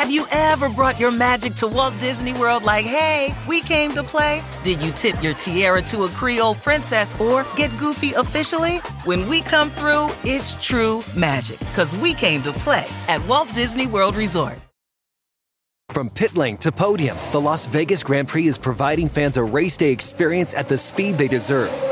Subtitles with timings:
[0.00, 4.02] Have you ever brought your magic to Walt Disney World like, hey, we came to
[4.02, 4.42] play?
[4.64, 8.78] Did you tip your tiara to a Creole princess or get goofy officially?
[9.04, 13.86] When we come through, it's true magic, because we came to play at Walt Disney
[13.86, 14.58] World Resort.
[15.90, 19.76] From pit lane to podium, the Las Vegas Grand Prix is providing fans a race
[19.76, 21.70] day experience at the speed they deserve.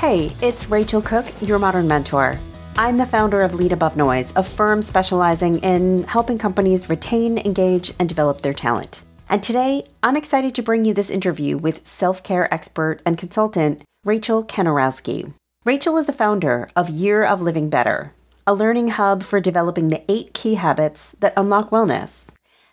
[0.00, 2.38] Hey, it's Rachel Cook, your modern mentor.
[2.78, 7.92] I'm the founder of Lead Above Noise, a firm specializing in helping companies retain, engage,
[7.98, 9.02] and develop their talent.
[9.28, 13.82] And today, I'm excited to bring you this interview with self care expert and consultant
[14.02, 15.34] Rachel Kanarowski.
[15.66, 18.14] Rachel is the founder of Year of Living Better,
[18.46, 22.28] a learning hub for developing the eight key habits that unlock wellness.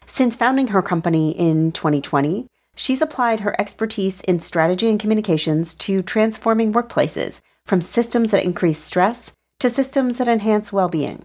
[0.06, 6.04] Since founding her company in 2020, She's applied her expertise in strategy and communications to
[6.04, 11.24] transforming workplaces from systems that increase stress to systems that enhance well being.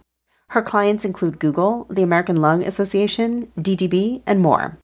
[0.49, 4.79] Her clients include Google, the American Lung Association, DDB, and more.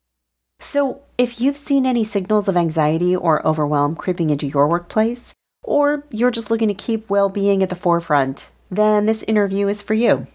[0.60, 6.06] So, if you've seen any signals of anxiety or overwhelm creeping into your workplace, or
[6.12, 9.96] you're just looking to keep well being at the forefront, then this interview is for
[9.96, 10.28] you.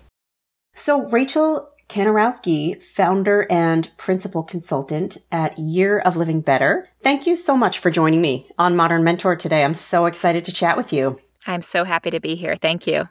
[0.75, 6.89] So, Rachel Kanarowski, founder and principal consultant at Year of Living Better.
[7.03, 9.65] Thank you so much for joining me on Modern Mentor today.
[9.65, 11.19] I'm so excited to chat with you.
[11.47, 12.57] I'm so happy to be here.
[12.57, 13.09] Thank you.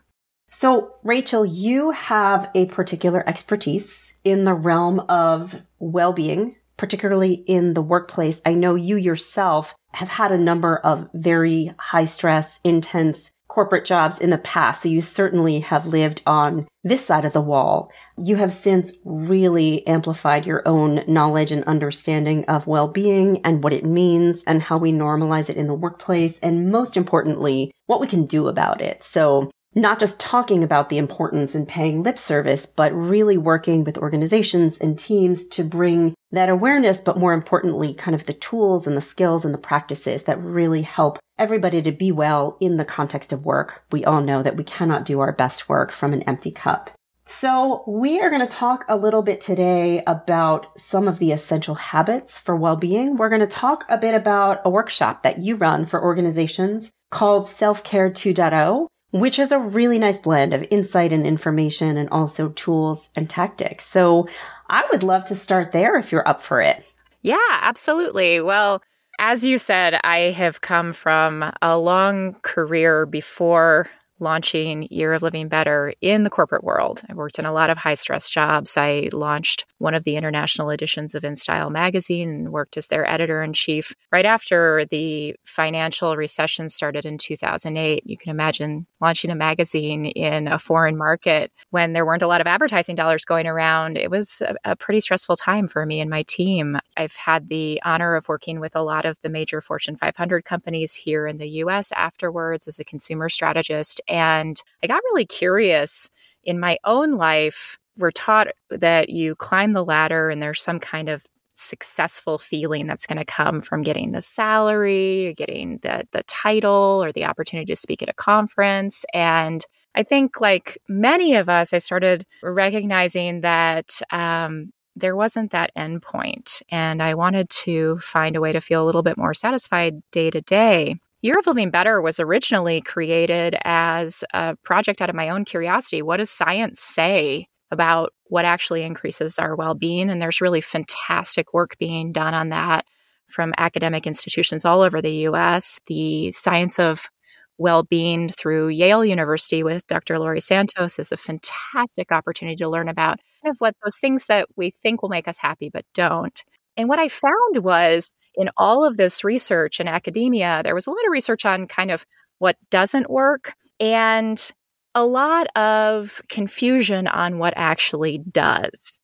[0.50, 7.74] So, Rachel, you have a particular expertise in the realm of well being, particularly in
[7.74, 8.42] the workplace.
[8.46, 14.20] I know you yourself have had a number of very high stress, intense corporate jobs
[14.20, 14.82] in the past.
[14.82, 17.92] So you certainly have lived on this side of the wall.
[18.18, 23.86] You have since really amplified your own knowledge and understanding of well-being and what it
[23.86, 26.40] means and how we normalize it in the workplace.
[26.40, 29.04] And most importantly, what we can do about it.
[29.04, 33.98] So not just talking about the importance and paying lip service, but really working with
[33.98, 38.98] organizations and teams to bring that awareness, but more importantly, kind of the tools and
[38.98, 43.34] the skills and the practices that really help everybody to be well in the context
[43.34, 43.84] of work.
[43.92, 46.92] We all know that we cannot do our best work from an empty cup.
[47.26, 51.76] So we are going to talk a little bit today about some of the essential
[51.76, 53.16] habits for well-being.
[53.16, 57.48] We're going to talk a bit about a workshop that you run for organizations called
[57.48, 63.10] Self-Care 2.0 which is a really nice blend of insight and information and also tools
[63.16, 63.86] and tactics.
[63.86, 64.28] So
[64.70, 66.84] I would love to start there if you're up for it.
[67.22, 68.42] Yeah, absolutely.
[68.42, 68.82] Well,
[69.20, 73.88] as you said, I have come from a long career before
[74.20, 77.02] launching Year of Living Better in the corporate world.
[77.10, 78.78] I worked in a lot of high stress jobs.
[78.78, 83.44] I launched one of the international editions of InStyle magazine and worked as their editor
[83.44, 88.04] in chief right after the financial recession started in 2008.
[88.06, 92.42] You can imagine launching a magazine in a foreign market when there weren't a lot
[92.42, 93.98] of advertising dollars going around.
[93.98, 96.78] It was a, a pretty stressful time for me and my team.
[96.96, 100.94] I've had the honor of working with a lot of the major Fortune 500 companies
[100.94, 104.02] here in the US afterwards as a consumer strategist.
[104.08, 106.10] And I got really curious
[106.44, 111.10] in my own life we're taught that you climb the ladder and there's some kind
[111.10, 116.24] of successful feeling that's going to come from getting the salary or getting the the
[116.24, 119.64] title or the opportunity to speak at a conference and
[119.96, 126.02] I think, like many of us, I started recognizing that um, there wasn't that end
[126.02, 130.02] point, and I wanted to find a way to feel a little bit more satisfied
[130.12, 130.96] day to day.
[131.24, 136.04] Year of Living Better was originally created as a project out of my own curiosity.
[136.04, 140.10] What does science say about what actually increases our well being.
[140.10, 142.86] And there's really fantastic work being done on that
[143.28, 145.80] from academic institutions all over the US.
[145.88, 147.10] The science of
[147.58, 150.18] well being through Yale University with Dr.
[150.20, 154.48] Laurie Santos is a fantastic opportunity to learn about kind of what those things that
[154.56, 156.44] we think will make us happy but don't.
[156.78, 160.92] And what I found was in all of this research in academia, there was a
[160.92, 162.06] lot of research on kind of
[162.40, 163.56] what doesn't work.
[163.80, 164.52] And
[164.96, 169.00] a lot of confusion on what actually does.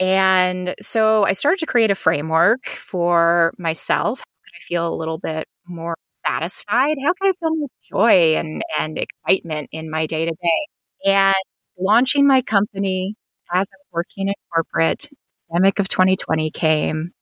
[0.00, 4.20] And so I started to create a framework for myself.
[4.20, 6.96] How could I feel a little bit more satisfied?
[7.04, 11.12] How can I feel more joy and, and excitement in my day to day?
[11.12, 11.34] And
[11.78, 13.14] launching my company
[13.52, 15.08] as I'm working in corporate,
[15.50, 17.12] pandemic of 2020 came.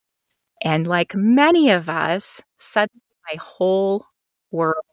[0.63, 3.01] And like many of us, suddenly
[3.33, 4.05] my whole
[4.51, 4.85] world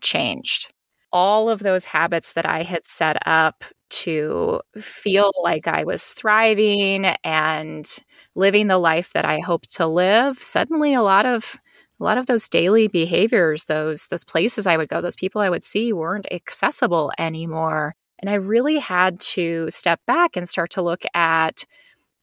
[0.00, 0.72] changed.
[1.12, 7.06] All of those habits that I had set up to feel like I was thriving
[7.24, 7.86] and
[8.34, 11.56] living the life that I hoped to live, suddenly a lot of
[12.00, 15.50] a lot of those daily behaviors, those those places I would go, those people I
[15.50, 17.94] would see weren't accessible anymore.
[18.20, 21.64] And I really had to step back and start to look at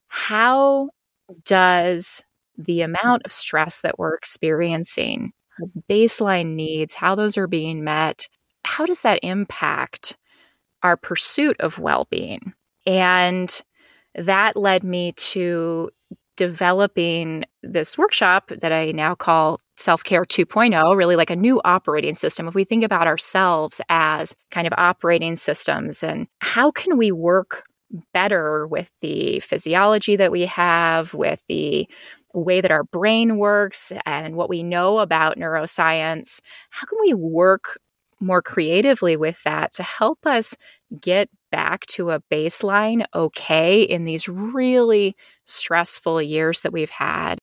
[0.09, 0.89] how
[1.45, 2.23] does
[2.59, 5.31] the amount of stress that we're experiencing,
[5.89, 8.27] baseline needs, how those are being met,
[8.65, 10.17] how does that impact
[10.83, 12.53] our pursuit of well being?
[12.85, 13.61] And
[14.15, 15.89] that led me to
[16.35, 22.15] developing this workshop that I now call Self Care 2.0, really like a new operating
[22.15, 22.47] system.
[22.47, 27.63] If we think about ourselves as kind of operating systems and how can we work
[28.13, 31.87] better with the physiology that we have, with the
[32.33, 37.79] way that our brain works, and what we know about neuroscience, how can we work
[38.19, 40.55] more creatively with that to help us
[40.99, 45.15] get back to a baseline okay in these really
[45.45, 47.39] stressful years that we've had.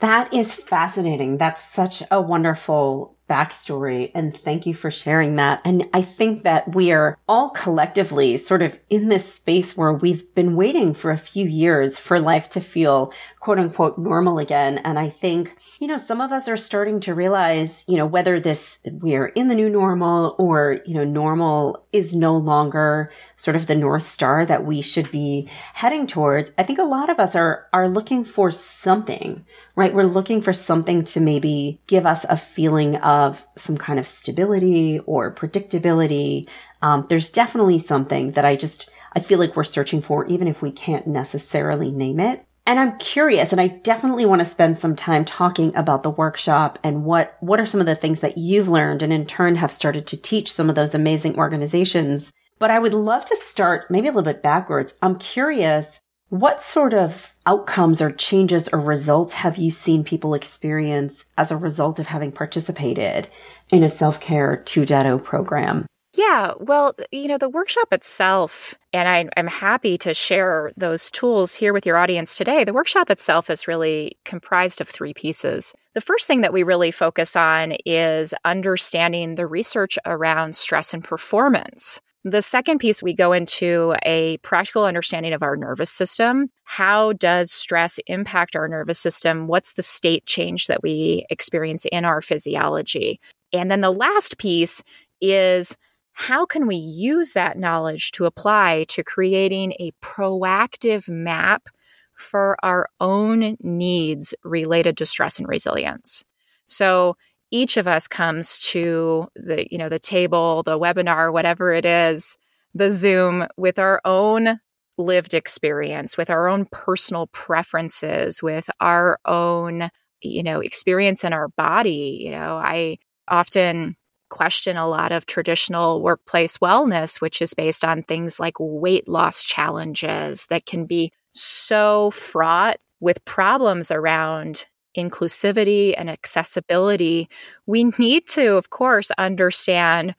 [0.00, 1.36] That is fascinating.
[1.36, 4.10] That's such a wonderful backstory.
[4.12, 5.60] And thank you for sharing that.
[5.64, 10.34] And I think that we are all collectively sort of in this space where we've
[10.34, 14.78] been waiting for a few years for life to feel quote unquote normal again.
[14.78, 18.40] And I think, you know, some of us are starting to realize, you know, whether
[18.40, 23.66] this, we're in the new normal or, you know, normal is no longer sort of
[23.66, 26.52] the North Star that we should be heading towards.
[26.58, 29.46] I think a lot of us are, are looking for something,
[29.80, 29.94] right?
[29.94, 34.98] We're looking for something to maybe give us a feeling of some kind of stability
[35.06, 36.46] or predictability.
[36.82, 40.60] Um, there's definitely something that I just, I feel like we're searching for, even if
[40.60, 42.44] we can't necessarily name it.
[42.66, 46.78] And I'm curious, and I definitely want to spend some time talking about the workshop
[46.84, 49.72] and what, what are some of the things that you've learned and in turn have
[49.72, 52.30] started to teach some of those amazing organizations.
[52.58, 54.92] But I would love to start maybe a little bit backwards.
[55.00, 56.00] I'm curious,
[56.30, 61.56] what sort of outcomes or changes or results have you seen people experience as a
[61.56, 63.28] result of having participated
[63.70, 65.86] in a self-care 2.0 program?
[66.14, 71.54] Yeah, well, you know, the workshop itself, and I, am happy to share those tools
[71.54, 72.64] here with your audience today.
[72.64, 75.72] The workshop itself is really comprised of three pieces.
[75.94, 81.04] The first thing that we really focus on is understanding the research around stress and
[81.04, 82.00] performance.
[82.24, 86.48] The second piece, we go into a practical understanding of our nervous system.
[86.64, 89.46] How does stress impact our nervous system?
[89.46, 93.20] What's the state change that we experience in our physiology?
[93.54, 94.82] And then the last piece
[95.22, 95.78] is
[96.12, 101.68] how can we use that knowledge to apply to creating a proactive map
[102.12, 106.22] for our own needs related to stress and resilience?
[106.66, 107.16] So
[107.50, 112.36] each of us comes to the you know the table, the webinar, whatever it is,
[112.74, 114.60] the Zoom with our own
[114.98, 119.90] lived experience, with our own personal preferences, with our own
[120.22, 122.20] you know experience in our body.
[122.22, 122.98] You know, I
[123.28, 123.96] often
[124.30, 129.42] question a lot of traditional workplace wellness, which is based on things like weight loss
[129.42, 134.66] challenges that can be so fraught with problems around
[134.96, 137.28] inclusivity and accessibility.
[137.66, 140.14] We need to, of course, understand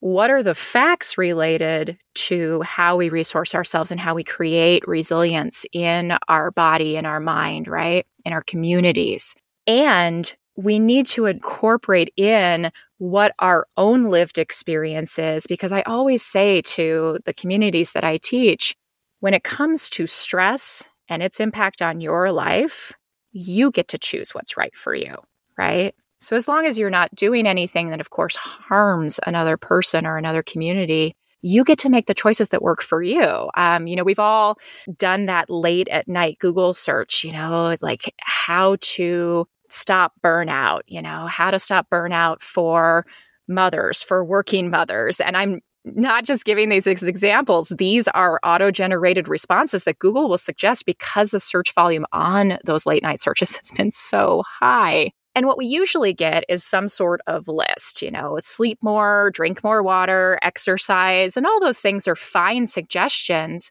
[0.00, 5.66] what are the facts related to how we resource ourselves and how we create resilience
[5.72, 8.06] in our body in our mind, right?
[8.24, 9.34] In our communities.
[9.66, 16.22] And we need to incorporate in what our own lived experience is because I always
[16.22, 18.74] say to the communities that I teach
[19.20, 22.92] when it comes to stress and its impact on your life,
[23.32, 25.16] you get to choose what's right for you,
[25.56, 25.94] right?
[26.20, 30.16] So, as long as you're not doing anything that, of course, harms another person or
[30.16, 33.48] another community, you get to make the choices that work for you.
[33.56, 34.58] Um, you know, we've all
[34.96, 41.00] done that late at night Google search, you know, like how to stop burnout, you
[41.00, 43.06] know, how to stop burnout for
[43.46, 45.20] mothers, for working mothers.
[45.20, 45.60] And I'm
[45.94, 51.30] not just giving these examples, these are auto generated responses that Google will suggest because
[51.30, 55.12] the search volume on those late night searches has been so high.
[55.34, 59.62] And what we usually get is some sort of list, you know, sleep more, drink
[59.62, 63.70] more water, exercise, and all those things are fine suggestions.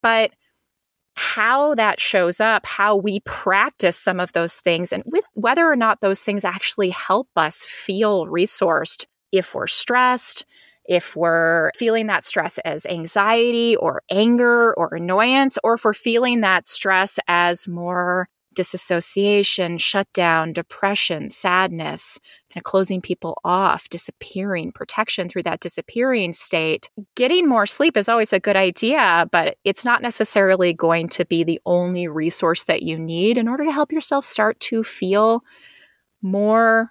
[0.00, 0.32] But
[1.16, 5.76] how that shows up, how we practice some of those things, and with whether or
[5.76, 10.44] not those things actually help us feel resourced if we're stressed,
[10.88, 16.40] if we're feeling that stress as anxiety or anger or annoyance, or if we're feeling
[16.40, 22.18] that stress as more disassociation, shutdown, depression, sadness,
[22.52, 26.90] kind of closing people off, disappearing, protection through that disappearing state.
[27.14, 31.44] Getting more sleep is always a good idea, but it's not necessarily going to be
[31.44, 35.44] the only resource that you need in order to help yourself start to feel
[36.22, 36.90] more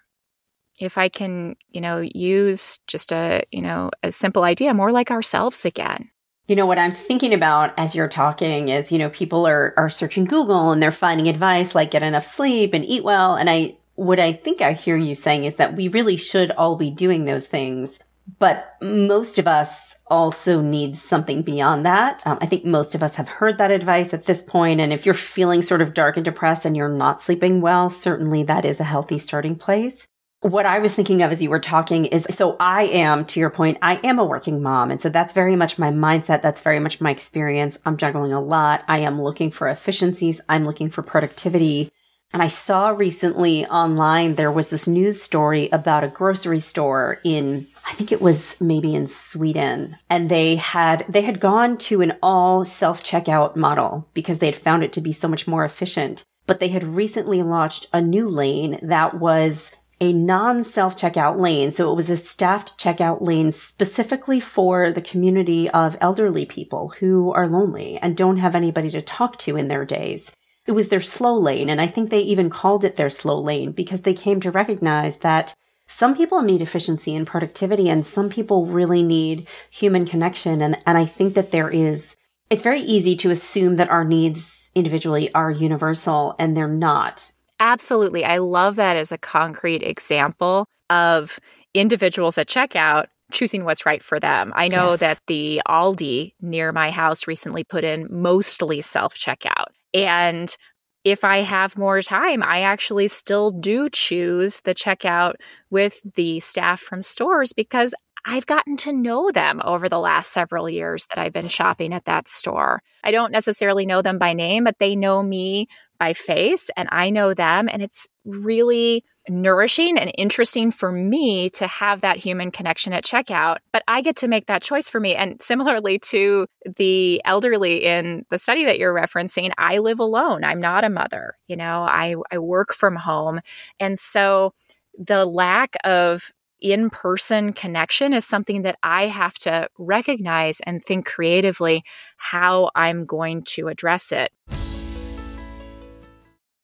[0.79, 5.11] if I can, you know, use just a, you know, a simple idea, more like
[5.11, 6.09] ourselves again.
[6.47, 9.89] You know, what I'm thinking about as you're talking is, you know, people are, are
[9.89, 13.35] searching Google and they're finding advice like get enough sleep and eat well.
[13.35, 16.75] And I, what I think I hear you saying is that we really should all
[16.75, 17.99] be doing those things.
[18.37, 22.21] But most of us also need something beyond that.
[22.25, 24.79] Um, I think most of us have heard that advice at this point.
[24.79, 28.43] And if you're feeling sort of dark and depressed and you're not sleeping well, certainly
[28.43, 30.07] that is a healthy starting place
[30.45, 33.49] what I was thinking of as you were talking is so I am, to your
[33.49, 34.91] point, I am a working mom.
[34.91, 36.43] And so that's very much my mindset.
[36.43, 37.79] That's very much my experience.
[37.83, 38.83] I'm juggling a lot.
[38.87, 40.41] I am looking for efficiencies.
[40.47, 41.91] I'm looking for productivity.
[42.31, 47.65] And I saw recently online there was this news story about a grocery store in
[47.87, 52.17] I think it was maybe in Sweden and they had they had gone to an
[52.21, 56.23] all self-checkout model because they had found it to be so much more efficient.
[56.45, 61.71] But they had recently launched a new lane that was a non self checkout lane.
[61.71, 67.31] So it was a staffed checkout lane specifically for the community of elderly people who
[67.31, 70.31] are lonely and don't have anybody to talk to in their days.
[70.65, 71.69] It was their slow lane.
[71.69, 75.17] And I think they even called it their slow lane because they came to recognize
[75.17, 75.53] that
[75.87, 80.61] some people need efficiency and productivity and some people really need human connection.
[80.61, 82.15] And, and I think that there is,
[82.49, 87.31] it's very easy to assume that our needs individually are universal and they're not.
[87.59, 88.25] Absolutely.
[88.25, 91.39] I love that as a concrete example of
[91.73, 94.53] individuals at checkout choosing what's right for them.
[94.55, 94.99] I know yes.
[94.99, 99.67] that the Aldi near my house recently put in mostly self checkout.
[99.93, 100.55] And
[101.03, 105.35] if I have more time, I actually still do choose the checkout
[105.69, 107.93] with the staff from stores because
[108.25, 112.05] I've gotten to know them over the last several years that I've been shopping at
[112.05, 112.81] that store.
[113.03, 115.67] I don't necessarily know them by name, but they know me
[115.99, 117.69] by face and I know them.
[117.71, 123.57] And it's really nourishing and interesting for me to have that human connection at checkout.
[123.71, 125.15] But I get to make that choice for me.
[125.15, 130.43] And similarly to the elderly in the study that you're referencing, I live alone.
[130.43, 131.35] I'm not a mother.
[131.47, 133.39] You know, I, I work from home.
[133.79, 134.53] And so
[134.97, 136.31] the lack of
[136.65, 141.83] in person connection is something that I have to recognize and think creatively
[142.17, 144.31] how I'm going to address it.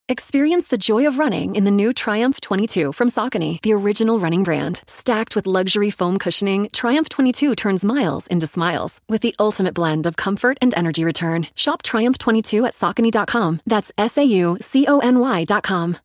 [0.09, 4.43] Experience the joy of running in the new Triumph 22 from Saucony, the original running
[4.43, 4.81] brand.
[4.85, 10.05] Stacked with luxury foam cushioning, Triumph 22 turns miles into smiles with the ultimate blend
[10.05, 11.47] of comfort and energy return.
[11.55, 13.61] Shop Triumph 22 at Saucony.com.
[13.65, 15.97] That's S A U C O N Y.com.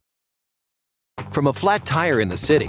[1.30, 2.68] From a flat tire in the city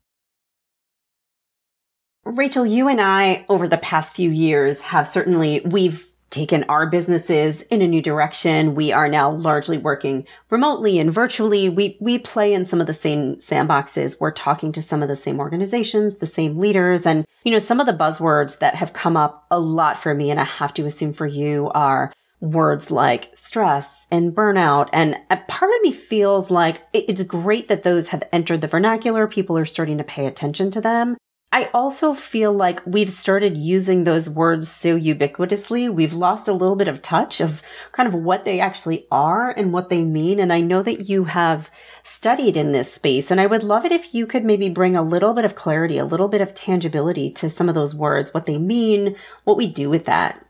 [2.23, 7.63] Rachel, you and I over the past few years have certainly, we've taken our businesses
[7.63, 8.73] in a new direction.
[8.73, 11.67] We are now largely working remotely and virtually.
[11.67, 14.17] We, we play in some of the same sandboxes.
[14.19, 17.05] We're talking to some of the same organizations, the same leaders.
[17.05, 20.31] And, you know, some of the buzzwords that have come up a lot for me,
[20.31, 24.89] and I have to assume for you are words like stress and burnout.
[24.93, 29.27] And a part of me feels like it's great that those have entered the vernacular.
[29.27, 31.17] People are starting to pay attention to them.
[31.53, 35.93] I also feel like we've started using those words so ubiquitously.
[35.93, 39.73] We've lost a little bit of touch of kind of what they actually are and
[39.73, 40.39] what they mean.
[40.39, 41.69] And I know that you have
[42.03, 43.31] studied in this space.
[43.31, 45.97] And I would love it if you could maybe bring a little bit of clarity,
[45.97, 49.67] a little bit of tangibility to some of those words, what they mean, what we
[49.67, 50.45] do with that.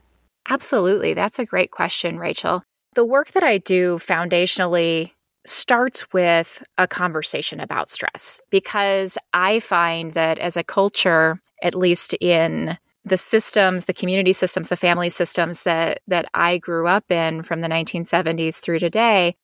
[0.50, 1.15] Absolutely.
[1.15, 2.62] That's a great question, Rachel.
[2.93, 5.13] The work that I do foundationally
[5.45, 12.13] starts with a conversation about stress because I find that as a culture, at least
[12.21, 17.43] in the systems, the community systems, the family systems that that I grew up in
[17.43, 19.36] from the 1970s through today,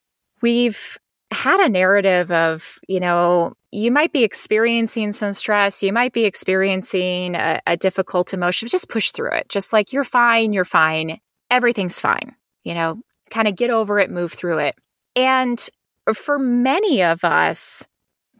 [0.41, 0.97] we've
[1.31, 6.23] had a narrative of, you know, you might be experiencing some stress, you might be
[6.23, 9.49] experiencing a, a difficult emotion, just push through it.
[9.49, 11.19] Just like you're fine, you're fine,
[11.51, 12.35] everything's fine.
[12.63, 14.75] You know, kind of get over it, move through it.
[15.15, 15.67] And
[16.13, 17.87] for many of us,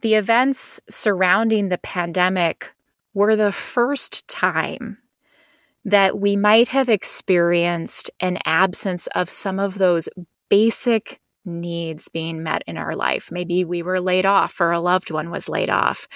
[0.00, 2.74] the events surrounding the pandemic
[3.14, 4.98] were the first time
[5.84, 10.08] that we might have experienced an absence of some of those
[10.48, 13.32] basic needs being met in our life.
[13.32, 16.06] Maybe we were laid off or a loved one was laid off.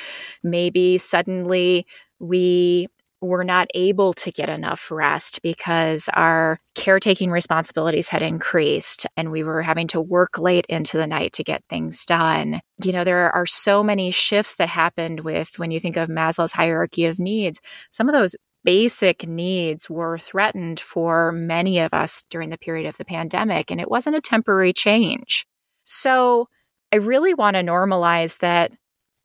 [0.43, 1.87] Maybe suddenly
[2.19, 2.89] we
[3.23, 9.45] were not able to get enough rest because our caretaking responsibilities had increased and we
[9.45, 12.61] were having to work late into the night to get things done.
[12.85, 16.53] You know, there are so many shifts that happened with when you think of Maslow's
[16.53, 17.61] hierarchy of needs.
[17.91, 22.97] Some of those basic needs were threatened for many of us during the period of
[22.97, 25.47] the pandemic, and it wasn't a temporary change.
[25.85, 26.49] So
[26.93, 28.73] I really want to normalize that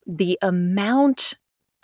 [0.06, 1.36] the amount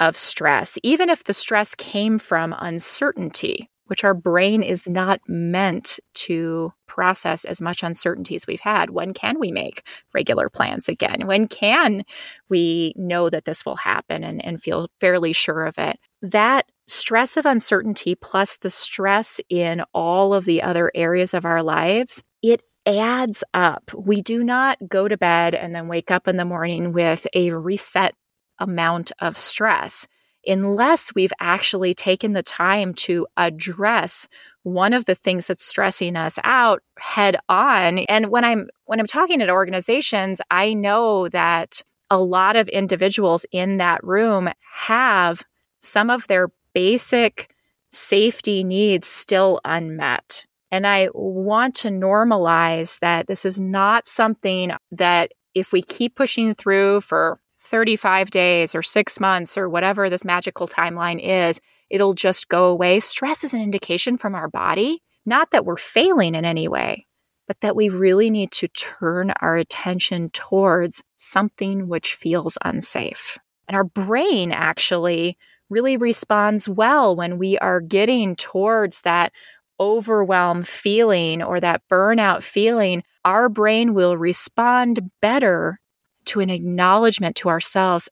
[0.08, 6.00] of stress, even if the stress came from uncertainty, which our brain is not meant
[6.14, 8.90] to process as much uncertainty as we've had.
[8.90, 11.26] When can we make regular plans again?
[11.26, 12.04] When can
[12.50, 15.98] we know that this will happen and, and feel fairly sure of it?
[16.22, 21.64] That stress of uncertainty plus the stress in all of the other areas of our
[21.64, 23.92] lives, it adds up.
[23.96, 27.52] We do not go to bed and then wake up in the morning with a
[27.52, 28.14] reset
[28.60, 30.08] amount of stress
[30.46, 34.28] unless we've actually taken the time to address
[34.64, 38.00] one of the things that's stressing us out head on.
[38.00, 43.46] And when i'm when i'm talking at organizations i know that a lot of individuals
[43.52, 45.42] in that room have
[45.80, 47.54] some of their basic
[47.92, 50.46] safety needs still unmet.
[50.72, 56.56] And i want to normalize that this is not something that if we keep pushing
[56.56, 62.50] through for 35 days or six months or whatever this magical timeline is, it'll just
[62.50, 63.00] go away.
[63.00, 67.08] Stress is an indication from our body, not that we're failing in any way,
[67.48, 73.38] but that we really need to turn our attention towards something which feels unsafe.
[73.68, 75.38] And our brain actually
[75.70, 79.32] really responds well when we are getting towards that
[79.80, 83.04] overwhelm feeling or that burnout feeling.
[83.26, 85.80] Our brain will respond better
[86.26, 88.10] to an acknowledgement to ourselves,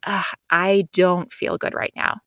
[0.50, 2.22] I don't feel good right now.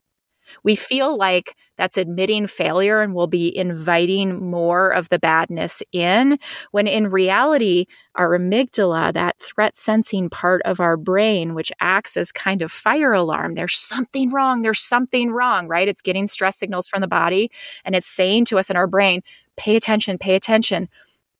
[0.62, 6.38] We feel like that's admitting failure and we'll be inviting more of the badness in,
[6.70, 12.30] when in reality, our amygdala, that threat sensing part of our brain, which acts as
[12.30, 15.88] kind of fire alarm, there's something wrong, there's something wrong, right?
[15.88, 17.50] It's getting stress signals from the body
[17.84, 19.22] and it's saying to us in our brain,
[19.56, 20.90] pay attention, pay attention.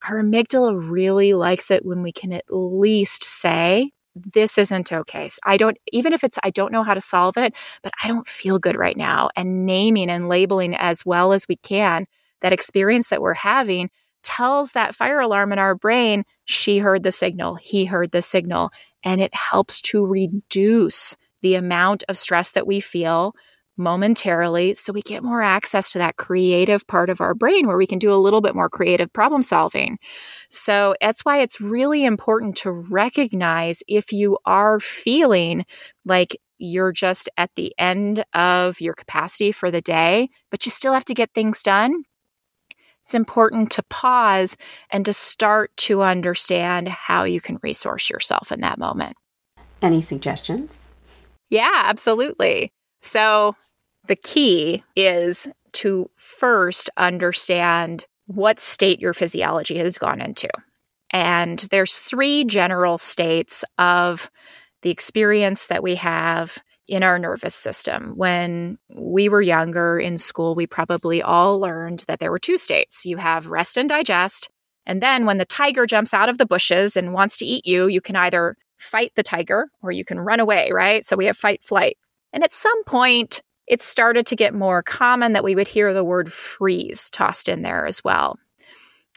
[0.09, 5.29] Our amygdala really likes it when we can at least say, this isn't okay.
[5.43, 8.27] I don't, even if it's, I don't know how to solve it, but I don't
[8.27, 9.29] feel good right now.
[9.35, 12.07] And naming and labeling as well as we can
[12.41, 13.89] that experience that we're having
[14.23, 18.71] tells that fire alarm in our brain, she heard the signal, he heard the signal,
[19.03, 23.35] and it helps to reduce the amount of stress that we feel
[23.77, 27.87] momentarily so we get more access to that creative part of our brain where we
[27.87, 29.97] can do a little bit more creative problem solving.
[30.49, 35.65] So that's why it's really important to recognize if you are feeling
[36.05, 40.93] like you're just at the end of your capacity for the day, but you still
[40.93, 42.03] have to get things done.
[43.03, 44.57] It's important to pause
[44.89, 49.15] and to start to understand how you can resource yourself in that moment.
[49.81, 50.71] Any suggestions?
[51.51, 52.71] Yeah, absolutely.
[53.01, 53.55] So,
[54.07, 60.49] the key is to first understand what state your physiology has gone into.
[61.11, 64.29] And there's three general states of
[64.81, 68.13] the experience that we have in our nervous system.
[68.15, 73.05] When we were younger in school, we probably all learned that there were two states.
[73.05, 74.49] You have rest and digest.
[74.85, 77.87] And then when the tiger jumps out of the bushes and wants to eat you,
[77.87, 81.03] you can either fight the tiger or you can run away, right?
[81.03, 81.97] So we have fight flight.
[82.31, 86.03] And at some point, it started to get more common that we would hear the
[86.03, 88.37] word freeze tossed in there as well.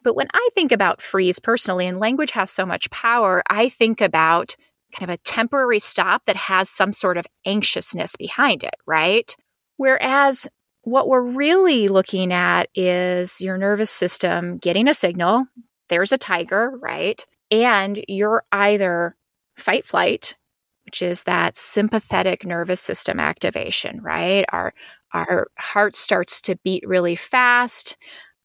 [0.02, 4.00] But when I think about freeze personally, and language has so much power, I think
[4.00, 4.56] about
[4.96, 9.34] kind of a temporary stop that has some sort of anxiousness behind it, right?
[9.76, 10.48] Whereas
[10.82, 15.46] what we're really looking at is your nervous system getting a signal.
[15.88, 17.22] There's a tiger, right?
[17.50, 19.14] And you're either
[19.56, 20.36] fight flight,
[20.88, 24.46] which is that sympathetic nervous system activation, right?
[24.52, 24.72] Our
[25.12, 27.98] our heart starts to beat really fast.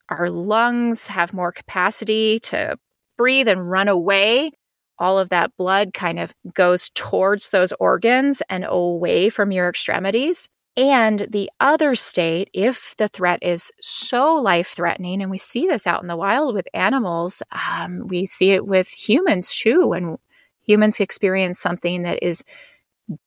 [0.10, 2.78] Our lungs have more capacity to
[3.18, 4.52] breathe and run away.
[5.00, 10.50] All of that blood kind of goes towards those organs and away from your extremities.
[10.76, 15.88] And the other state, if the threat is so life threatening, and we see this
[15.88, 19.88] out in the wild with animals, um, we see it with humans too.
[19.88, 20.18] When
[20.64, 22.44] humans experience something that is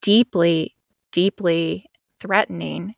[0.00, 0.74] deeply,
[1.12, 1.86] deeply
[2.20, 2.94] threatening,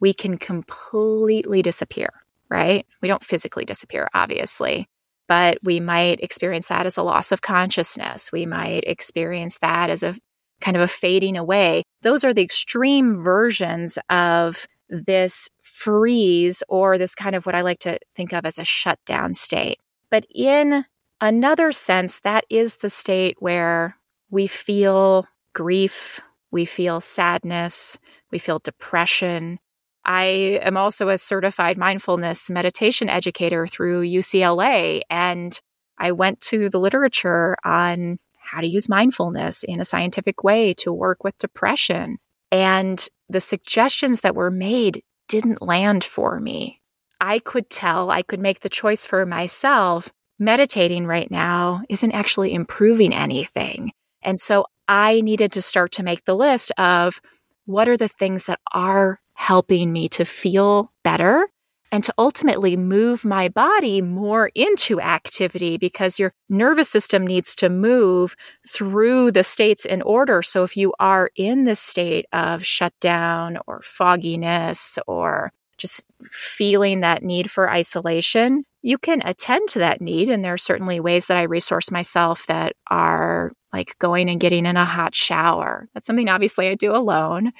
[0.00, 2.08] we can completely disappear,
[2.48, 2.86] right?
[3.00, 4.88] We don't physically disappear, obviously,
[5.26, 8.30] but we might experience that as a loss of consciousness.
[8.32, 10.14] We might experience that as a
[10.60, 11.82] kind of a fading away.
[12.02, 17.80] Those are the extreme versions of this freeze or this kind of what I like
[17.80, 19.78] to think of as a shutdown state.
[20.10, 20.84] But in
[21.24, 23.96] another sense, that is the state where
[24.30, 27.98] we feel grief, we feel sadness,
[28.30, 29.58] we feel depression.
[30.04, 35.58] I am also a certified mindfulness meditation educator through UCLA, and
[35.98, 40.92] I went to the literature on how to use mindfulness in a scientific way to
[40.92, 42.18] work with depression.
[42.52, 46.82] And the suggestions that were made didn't land for me.
[47.18, 50.12] I could tell, I could make the choice for myself.
[50.44, 53.92] Meditating right now isn't actually improving anything.
[54.20, 57.22] And so I needed to start to make the list of
[57.64, 61.48] what are the things that are helping me to feel better
[61.90, 67.70] and to ultimately move my body more into activity because your nervous system needs to
[67.70, 68.36] move
[68.68, 70.42] through the states in order.
[70.42, 77.22] So if you are in the state of shutdown or fogginess or just feeling that
[77.22, 80.28] need for isolation, you can attend to that need.
[80.28, 84.66] And there are certainly ways that I resource myself that are like going and getting
[84.66, 85.88] in a hot shower.
[85.94, 87.52] That's something obviously I do alone.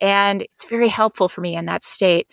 [0.00, 2.28] And it's very helpful for me in that state.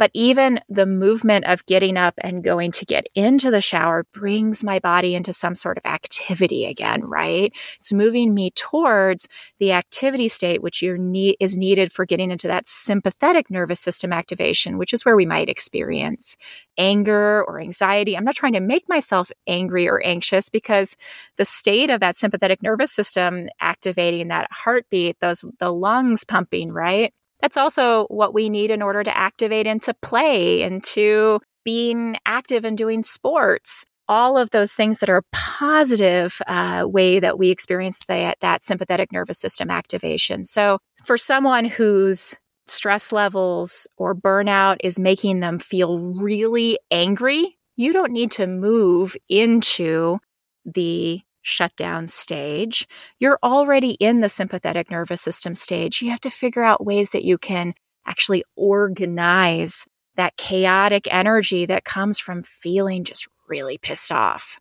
[0.00, 4.64] But even the movement of getting up and going to get into the shower brings
[4.64, 7.52] my body into some sort of activity again, right?
[7.76, 12.66] It's moving me towards the activity state, which need, is needed for getting into that
[12.66, 16.38] sympathetic nervous system activation, which is where we might experience
[16.78, 18.16] anger or anxiety.
[18.16, 20.96] I'm not trying to make myself angry or anxious because
[21.36, 27.12] the state of that sympathetic nervous system activating that heartbeat, those the lungs pumping, right?
[27.40, 32.76] That's also what we need in order to activate into play, into being active and
[32.76, 33.84] doing sports.
[34.08, 39.12] All of those things that are a positive uh, way that we experience that sympathetic
[39.12, 40.44] nervous system activation.
[40.44, 47.92] So, for someone whose stress levels or burnout is making them feel really angry, you
[47.92, 50.18] don't need to move into
[50.64, 52.86] the shutdown stage,
[53.18, 56.02] you're already in the sympathetic nervous system stage.
[56.02, 57.74] You have to figure out ways that you can
[58.06, 64.58] actually organize that chaotic energy that comes from feeling just really pissed off.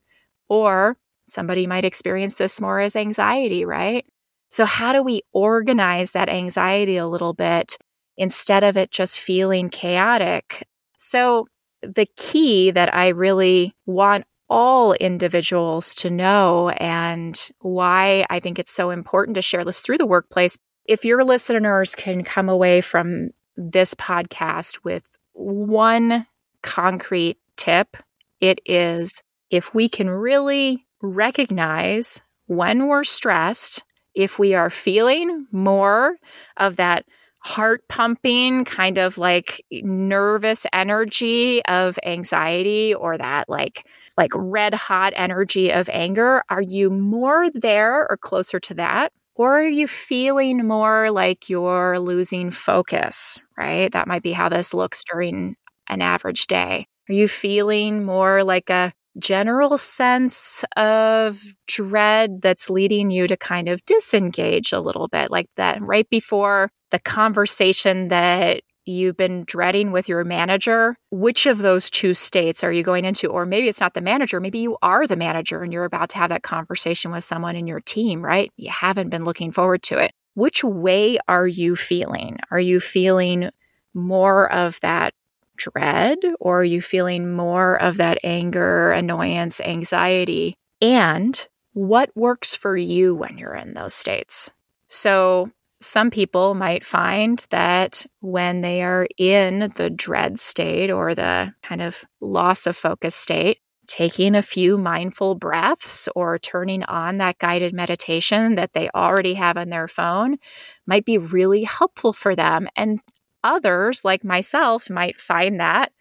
[0.48, 4.06] Or somebody might experience this more as anxiety, right?
[4.50, 7.78] So, how do we organize that anxiety a little bit
[8.18, 10.68] instead of it just feeling chaotic?
[10.98, 11.48] So,
[11.82, 18.72] the key that I really want all individuals to know and why I think it's
[18.72, 20.58] so important to share this through the workplace.
[20.86, 26.26] If your listeners can come away from this podcast with one
[26.62, 27.98] concrete tip,
[28.42, 33.84] it is if we can really recognize when we're stressed,
[34.16, 36.16] if we are feeling more
[36.58, 37.06] of that
[37.42, 43.86] heart pumping, kind of like nervous energy of anxiety or that like
[44.18, 49.12] like red hot energy of anger, are you more there or closer to that?
[49.36, 53.92] Or are you feeling more like you're losing focus, right?
[53.92, 55.56] That might be how this looks during
[55.88, 56.88] an average day.
[57.10, 63.68] Are you feeling more like a general sense of dread that's leading you to kind
[63.68, 69.92] of disengage a little bit, like that right before the conversation that you've been dreading
[69.92, 73.28] with your manager, which of those two states are you going into?
[73.28, 76.18] Or maybe it's not the manager, maybe you are the manager and you're about to
[76.18, 78.52] have that conversation with someone in your team, right?
[78.58, 80.12] You haven't been looking forward to it.
[80.34, 82.38] Which way are you feeling?
[82.52, 83.50] Are you feeling
[83.94, 85.14] more of that
[85.60, 90.56] dread or are you feeling more of that anger, annoyance, anxiety?
[90.82, 94.52] And what works for you when you're in those states?
[94.88, 101.54] So, some people might find that when they are in the dread state or the
[101.64, 107.40] kind of loss of focus state, taking a few mindful breaths or turning on that
[107.40, 110.38] guided meditation that they already have on their phone
[110.86, 112.68] might be really helpful for them.
[112.76, 113.00] And
[113.44, 115.92] others, like myself, might find that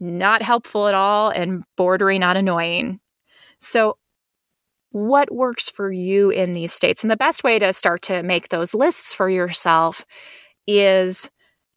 [0.00, 3.00] not helpful at all and bordering on annoying.
[3.58, 3.98] So,
[4.90, 7.02] what works for you in these states.
[7.02, 10.04] And the best way to start to make those lists for yourself
[10.68, 11.30] is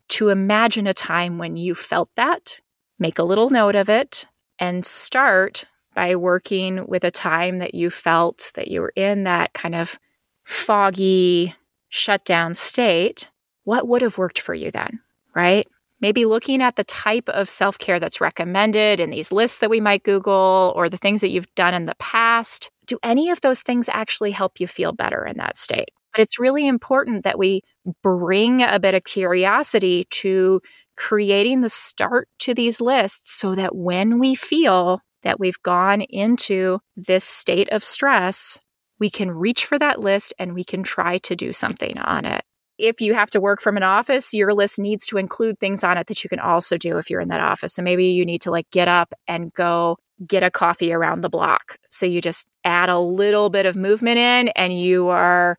[0.09, 2.61] to imagine a time when you felt that,
[2.99, 4.27] make a little note of it,
[4.59, 9.51] and start by working with a time that you felt that you were in that
[9.53, 9.97] kind of
[10.43, 11.55] foggy,
[11.89, 13.31] shutdown state.
[13.67, 15.01] What would have worked for you then,
[15.35, 15.67] right?
[15.99, 19.81] Maybe looking at the type of self care that's recommended in these lists that we
[19.81, 23.59] might Google or the things that you've done in the past do any of those
[23.59, 25.89] things actually help you feel better in that state?
[26.13, 27.59] But it's really important that we
[28.01, 30.61] bring a bit of curiosity to
[30.95, 36.79] creating the start to these lists so that when we feel that we've gone into
[36.95, 38.61] this state of stress,
[38.97, 42.45] we can reach for that list and we can try to do something on it.
[42.77, 45.97] If you have to work from an office, your list needs to include things on
[45.97, 47.73] it that you can also do if you're in that office.
[47.73, 51.29] So maybe you need to like get up and go get a coffee around the
[51.29, 51.77] block.
[51.89, 55.57] So you just add a little bit of movement in and you are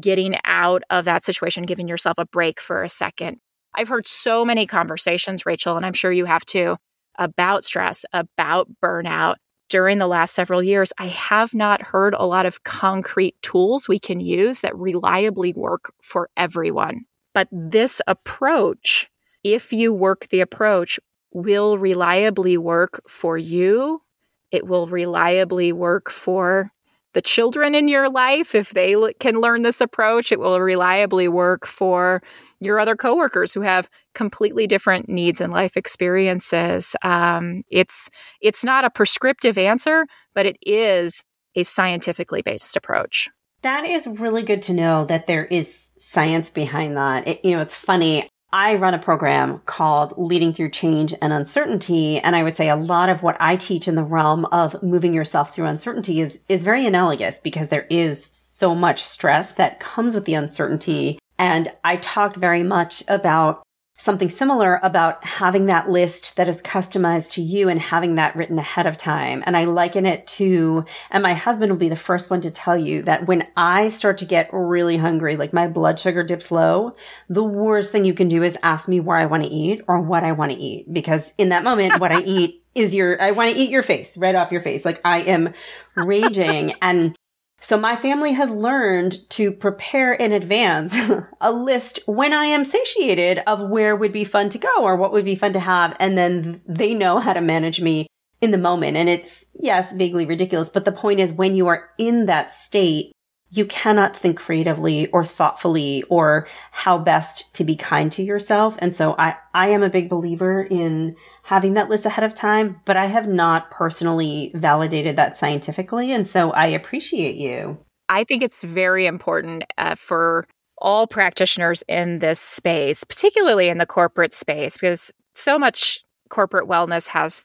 [0.00, 3.38] getting out of that situation, giving yourself a break for a second.
[3.74, 6.76] I've heard so many conversations, Rachel, and I'm sure you have too,
[7.18, 9.36] about stress, about burnout
[9.70, 10.92] during the last several years.
[10.98, 15.94] I have not heard a lot of concrete tools we can use that reliably work
[16.02, 17.06] for everyone.
[17.32, 19.08] But this approach,
[19.44, 21.00] if you work the approach,
[21.32, 24.02] will reliably work for you.
[24.50, 26.70] It will reliably work for
[27.12, 31.66] the children in your life if they can learn this approach it will reliably work
[31.66, 32.22] for
[32.60, 36.94] your other coworkers who have completely different needs and life experiences.
[37.02, 41.22] Um, it's it's not a prescriptive answer but it is
[41.56, 43.28] a scientifically based approach.
[43.62, 47.26] That is really good to know that there is science behind that.
[47.26, 52.18] It, you know it's funny I run a program called Leading Through Change and Uncertainty.
[52.18, 55.14] And I would say a lot of what I teach in the realm of moving
[55.14, 60.14] yourself through uncertainty is, is very analogous because there is so much stress that comes
[60.14, 61.18] with the uncertainty.
[61.38, 63.62] And I talk very much about
[64.00, 68.58] something similar about having that list that is customized to you and having that written
[68.58, 69.42] ahead of time.
[69.44, 72.78] And I liken it to, and my husband will be the first one to tell
[72.78, 76.96] you that when I start to get really hungry, like my blood sugar dips low,
[77.28, 80.00] the worst thing you can do is ask me where I want to eat or
[80.00, 80.90] what I want to eat.
[80.90, 84.16] Because in that moment, what I eat is your, I want to eat your face
[84.16, 84.82] right off your face.
[84.82, 85.52] Like I am
[85.94, 87.14] raging and
[87.60, 90.96] so my family has learned to prepare in advance
[91.40, 95.12] a list when I am satiated of where would be fun to go or what
[95.12, 95.94] would be fun to have.
[96.00, 98.06] And then they know how to manage me
[98.40, 98.96] in the moment.
[98.96, 100.70] And it's, yes, vaguely ridiculous.
[100.70, 103.12] But the point is when you are in that state,
[103.50, 108.76] you cannot think creatively or thoughtfully or how best to be kind to yourself.
[108.78, 112.80] And so I, I am a big believer in having that list ahead of time,
[112.84, 116.12] but I have not personally validated that scientifically.
[116.12, 117.78] And so I appreciate you.
[118.08, 120.46] I think it's very important uh, for
[120.78, 127.08] all practitioners in this space, particularly in the corporate space, because so much corporate wellness
[127.08, 127.44] has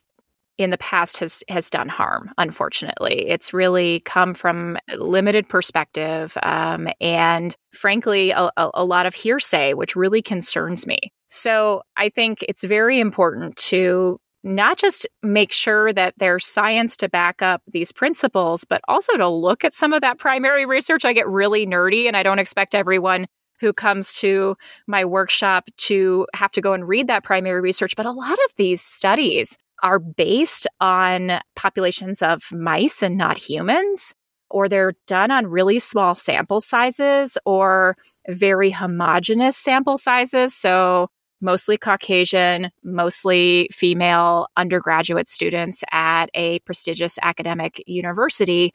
[0.57, 6.87] in the past has has done harm unfortunately it's really come from limited perspective um,
[7.01, 12.63] and frankly a, a lot of hearsay which really concerns me so i think it's
[12.63, 18.63] very important to not just make sure that there's science to back up these principles,
[18.63, 21.03] but also to look at some of that primary research.
[21.03, 23.25] I get really nerdy and I don't expect everyone
[23.59, 27.95] who comes to my workshop to have to go and read that primary research.
[27.95, 34.15] But a lot of these studies are based on populations of mice and not humans,
[34.49, 37.97] or they're done on really small sample sizes or
[38.29, 40.53] very homogenous sample sizes.
[40.53, 41.09] So,
[41.41, 48.73] mostly Caucasian, mostly female undergraduate students at a prestigious academic university.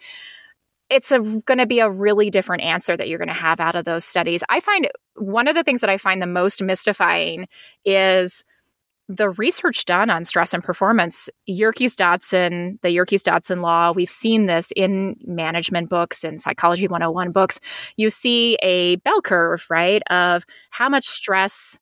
[0.90, 3.84] It's going to be a really different answer that you're going to have out of
[3.84, 4.42] those studies.
[4.48, 7.46] I find one of the things that I find the most mystifying
[7.84, 8.44] is
[9.10, 14.46] the research done on stress and performance, Yerkes Dodson, the Yerkes Dodson law, we've seen
[14.46, 17.58] this in management books and psychology 101 books.
[17.96, 21.80] You see a bell curve, right, of how much stress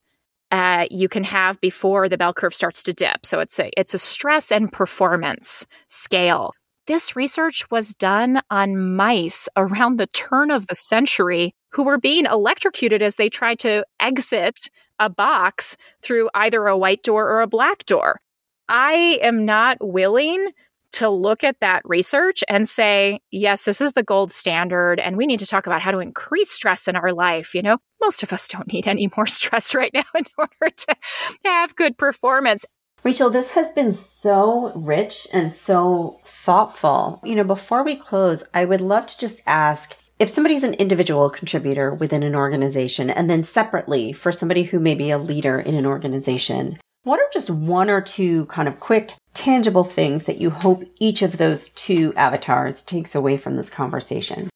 [0.50, 3.26] uh, you can have before the bell curve starts to dip.
[3.26, 6.54] So it's a it's a stress and performance scale.
[6.86, 12.26] This research was done on mice around the turn of the century who were being
[12.26, 17.46] electrocuted as they tried to exit a box through either a white door or a
[17.46, 18.20] black door.
[18.68, 20.50] I am not willing
[20.90, 25.26] to look at that research and say, yes, this is the gold standard, and we
[25.26, 27.54] need to talk about how to increase stress in our life.
[27.54, 30.96] You know, most of us don't need any more stress right now in order to
[31.44, 32.64] have good performance.
[33.04, 37.20] Rachel, this has been so rich and so thoughtful.
[37.22, 41.30] You know, before we close, I would love to just ask if somebody's an individual
[41.30, 45.74] contributor within an organization, and then separately for somebody who may be a leader in
[45.74, 50.50] an organization, what are just one or two kind of quick, tangible things that you
[50.50, 54.50] hope each of those two avatars takes away from this conversation?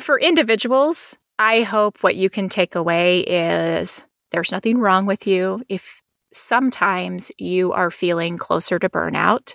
[0.00, 5.62] For individuals, I hope what you can take away is there's nothing wrong with you
[5.68, 9.54] if sometimes you are feeling closer to burnout.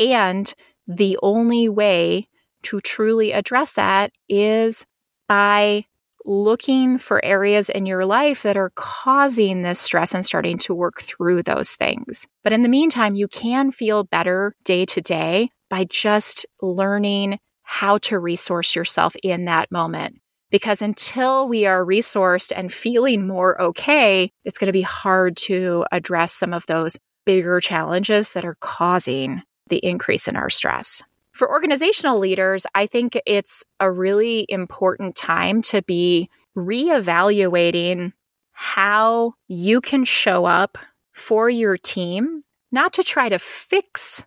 [0.00, 0.52] And
[0.88, 2.28] the only way
[2.64, 4.84] to truly address that is
[5.28, 5.84] by
[6.26, 11.00] looking for areas in your life that are causing this stress and starting to work
[11.00, 12.26] through those things.
[12.42, 17.98] But in the meantime, you can feel better day to day by just learning how
[17.98, 20.20] to resource yourself in that moment.
[20.50, 25.84] Because until we are resourced and feeling more okay, it's going to be hard to
[25.90, 31.02] address some of those bigger challenges that are causing the increase in our stress.
[31.36, 38.14] For organizational leaders, I think it's a really important time to be reevaluating
[38.52, 40.78] how you can show up
[41.12, 42.40] for your team,
[42.72, 44.24] not to try to fix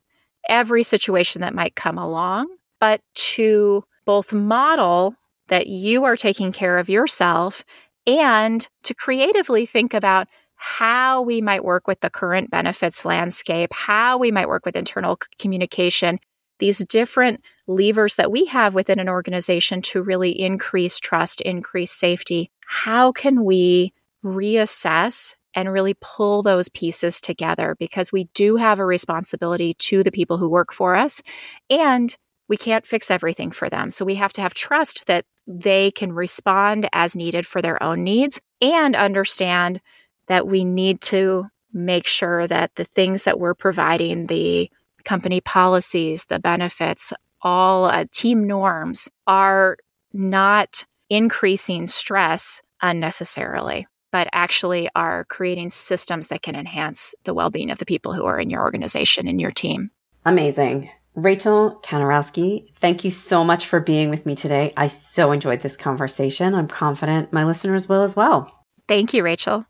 [0.47, 2.45] every situation that might come along,
[2.79, 5.15] but to both model
[5.47, 7.65] that you are taking care of yourself
[8.05, 14.19] and to creatively think about how we might work with the current benefits landscape, how
[14.19, 16.19] we might work with internal communication,
[16.59, 22.51] these different levers that we have within an organization to really increase trust, increase safety.
[22.65, 23.93] How can we
[24.23, 27.75] reassess and really pull those pieces together?
[27.79, 31.21] Because we do have a responsibility to the people who work for us.
[31.69, 32.15] And
[32.47, 33.89] we can't fix everything for them.
[33.91, 38.03] So we have to have trust that they can respond as needed for their own
[38.03, 39.81] needs and understand
[40.27, 44.69] that we need to make sure that the things that we're providing, the
[45.03, 49.77] company policies, the benefits, all uh, team norms are
[50.13, 57.69] not increasing stress unnecessarily, but actually are creating systems that can enhance the well being
[57.71, 59.91] of the people who are in your organization and your team.
[60.25, 60.89] Amazing.
[61.15, 64.71] Rachel Kanarowski, thank you so much for being with me today.
[64.77, 66.53] I so enjoyed this conversation.
[66.53, 68.51] I'm confident my listeners will as well.
[68.87, 69.65] Thank you, Rachel.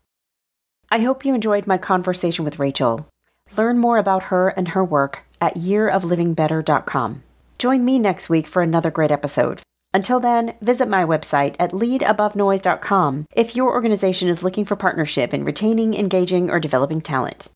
[0.90, 3.08] I hope you enjoyed my conversation with Rachel.
[3.56, 7.22] Learn more about her and her work at yearoflivingbetter.com.
[7.58, 9.60] Join me next week for another great episode.
[9.92, 15.44] Until then, visit my website at leadabovenoise.com if your organization is looking for partnership in
[15.44, 17.48] retaining, engaging, or developing talent.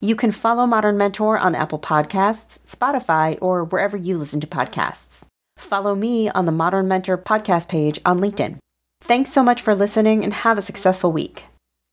[0.00, 5.22] You can follow Modern Mentor on Apple Podcasts, Spotify, or wherever you listen to podcasts.
[5.56, 8.58] Follow me on the Modern Mentor podcast page on LinkedIn.
[9.00, 11.44] Thanks so much for listening and have a successful week.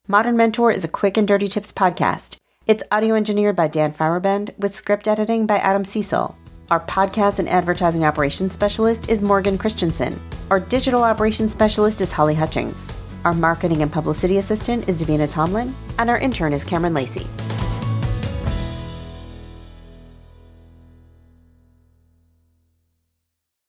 [0.07, 2.35] Modern Mentor is a quick and dirty tips podcast.
[2.67, 6.35] It's audio engineered by Dan Feierabend with script editing by Adam Cecil.
[6.71, 10.19] Our podcast and advertising operations specialist is Morgan Christensen.
[10.49, 12.75] Our digital operations specialist is Holly Hutchings.
[13.23, 17.27] Our marketing and publicity assistant is Davina Tomlin, and our intern is Cameron Lacey.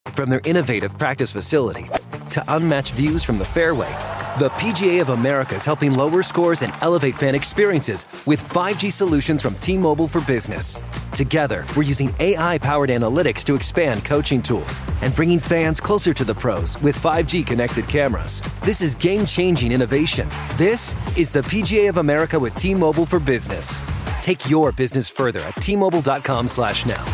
[0.06, 1.84] From their innovative practice facility
[2.30, 3.94] to unmatched views from the fairway,
[4.38, 9.40] the PGA of America is helping lower scores and elevate fan experiences with 5G solutions
[9.40, 10.78] from T Mobile for Business.
[11.12, 16.22] Together, we're using AI powered analytics to expand coaching tools and bringing fans closer to
[16.22, 18.42] the pros with 5G connected cameras.
[18.60, 20.28] This is game changing innovation.
[20.56, 23.80] This is the PGA of America with T Mobile for Business.
[24.20, 27.04] Take your business further at T Mobile.com slash now.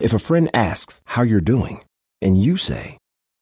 [0.00, 1.82] If a friend asks how you're doing,
[2.22, 2.98] and you say,